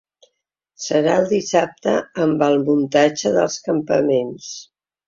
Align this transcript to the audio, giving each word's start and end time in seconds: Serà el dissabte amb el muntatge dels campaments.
Serà 0.85 1.17
el 1.23 1.27
dissabte 1.33 1.95
amb 2.27 2.45
el 2.49 2.59
muntatge 2.71 3.37
dels 3.39 3.63
campaments. 3.71 4.55